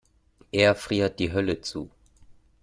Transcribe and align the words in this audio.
Eher 0.51 0.73
friert 0.73 1.19
die 1.19 1.31
Hölle 1.31 1.61
zu. 1.61 1.91